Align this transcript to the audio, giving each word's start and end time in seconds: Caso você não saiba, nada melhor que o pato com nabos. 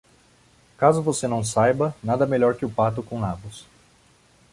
Caso 0.79 0.99
você 0.99 1.27
não 1.27 1.43
saiba, 1.43 1.95
nada 2.03 2.25
melhor 2.25 2.55
que 2.55 2.65
o 2.65 2.71
pato 2.71 3.03
com 3.03 3.19
nabos. 3.19 3.67